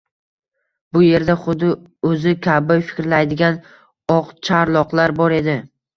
[0.95, 1.69] Bu yerda xuddi
[2.11, 3.61] o‘zi kabi fikrlaydigan
[4.17, 5.57] oqcharloqlar bor edi.